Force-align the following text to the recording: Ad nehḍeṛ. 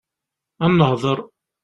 Ad 0.65 0.71
nehḍeṛ. 0.71 1.19